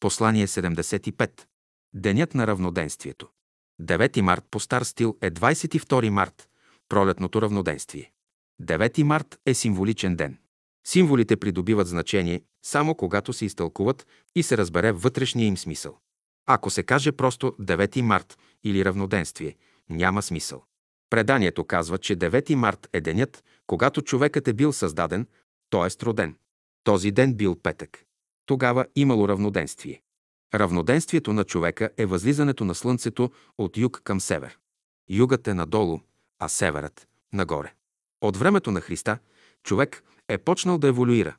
[0.00, 1.30] Послание 75.
[1.94, 3.28] Денят на равноденствието.
[3.82, 6.48] 9 март по стар стил е 22 март,
[6.88, 8.12] пролетното равноденствие.
[8.62, 10.38] 9 март е символичен ден.
[10.86, 15.98] Символите придобиват значение само когато се изтълкуват и се разбере вътрешния им смисъл.
[16.46, 19.56] Ако се каже просто 9 март или равноденствие,
[19.90, 20.64] няма смисъл.
[21.10, 25.26] Преданието казва, че 9 март е денят, когато човекът е бил създаден,
[25.70, 26.04] т.е.
[26.04, 26.36] роден.
[26.84, 28.05] Този ден бил петък.
[28.46, 30.02] Тогава имало равноденствие.
[30.54, 34.58] Равноденствието на човека е възлизането на Слънцето от юг към север.
[35.10, 36.00] Югът е надолу,
[36.38, 37.72] а северът– нагоре.
[38.20, 39.18] От времето на Христа
[39.62, 41.36] човек е почнал да еволюира,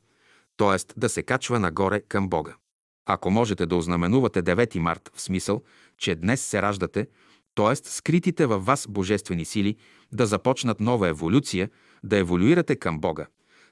[0.57, 0.99] т.е.
[0.99, 2.55] да се качва нагоре към Бога.
[3.05, 5.63] Ако можете да ознаменувате 9 март в смисъл,
[5.97, 7.07] че днес се раждате,
[7.55, 7.75] т.е.
[7.75, 9.75] скритите във вас божествени сили
[10.11, 11.69] да започнат нова еволюция,
[12.03, 13.25] да еволюирате към Бога.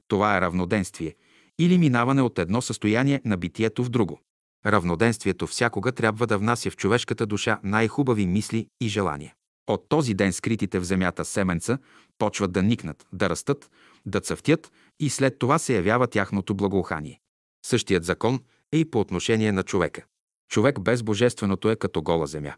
[0.07, 1.15] Това е равноденствие
[1.59, 4.19] или минаване от едно състояние на битието в друго.
[4.65, 9.33] Равноденствието всякога трябва да внася в човешката душа най-хубави мисли и желания.
[9.67, 11.77] От този ден скритите в земята семенца
[12.17, 13.71] почват да никнат, да растат,
[14.05, 17.19] да цъфтят и след това се явява тяхното благоухание.
[17.65, 18.39] Същият закон
[18.71, 20.05] е и по отношение на човека.
[20.51, 22.53] Човек без божественото е като гола земя.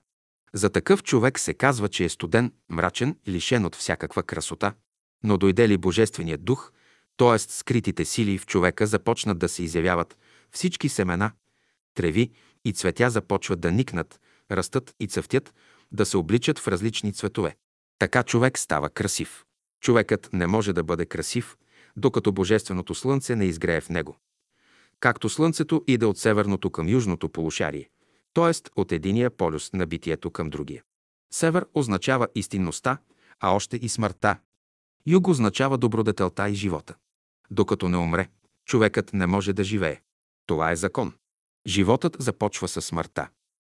[0.54, 4.74] За такъв човек се казва, че е студен, мрачен, лишен от всякаква красота.
[5.24, 6.72] Но дойде ли Божественият дух,
[7.18, 7.40] т.е.
[7.40, 10.18] скритите сили в човека започнат да се изявяват,
[10.52, 11.32] всички семена,
[11.94, 12.32] треви
[12.66, 14.20] и цветя започват да никнат,
[14.52, 15.54] растат и цъфтят,
[15.92, 17.56] да се обличат в различни цветове.
[18.00, 19.46] Така човек става красив.
[19.82, 21.58] Човекът не може да бъде красив,
[21.98, 24.18] докато Божественото Слънце не изгрее в него.
[25.00, 27.90] Както Слънцето иде от северното към южното полушарие,
[28.34, 28.80] т.е.
[28.82, 30.84] от единия полюс на битието към другия.
[31.34, 32.98] Север означава истинността,
[33.40, 34.40] а още и смъртта.
[35.08, 36.96] Юг означава добродетелта и живота.
[37.50, 38.30] Докато не умре,
[38.66, 40.02] човекът не може да живее.
[40.46, 41.14] Това е закон.
[41.68, 43.30] Животът започва със смъртта.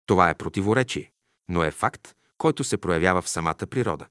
[0.06, 1.12] Това е противоречие,
[1.48, 4.06] но е факт, който се проявява в самата природа.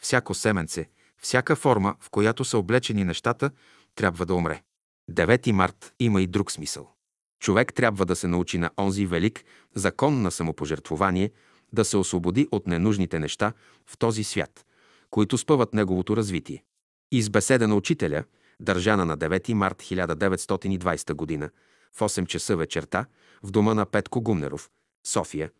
[0.00, 0.88] Всяко семенце,
[1.22, 3.50] всяка форма, в която са облечени нещата,
[3.94, 4.62] трябва да умре.
[5.10, 6.92] 9 март има и друг смисъл.
[7.40, 9.44] Човек трябва да се научи на онзи велик
[9.74, 11.30] закон на самопожертвование,
[11.72, 13.52] да се освободи от ненужните неща
[13.86, 14.66] в този свят,
[15.10, 16.64] които спъват неговото развитие.
[17.12, 18.24] Из беседа на учителя,
[18.60, 21.50] държана на 9 март 1920 г.
[21.92, 23.06] в 8 часа вечерта
[23.42, 24.70] в дома на Петко Гумнеров,
[25.02, 25.50] София,